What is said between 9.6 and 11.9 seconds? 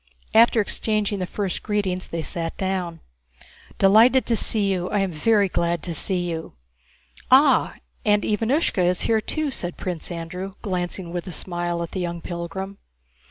Prince Andrew, glancing with a smile